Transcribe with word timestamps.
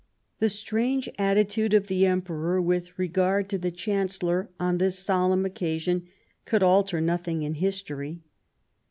The 0.39 0.49
strange 0.49 1.07
attitude 1.19 1.75
of 1.75 1.85
the 1.85 2.07
Emperor 2.07 2.59
with 2.59 2.97
regard 2.97 3.47
to 3.49 3.59
the 3.59 3.69
Chancellor 3.69 4.49
on 4.59 4.79
this 4.79 4.97
solemn 4.97 5.45
occasion 5.45 6.07
could 6.45 6.63
alter 6.63 6.99
nothing 6.99 7.43
in 7.43 7.53
history. 7.53 8.23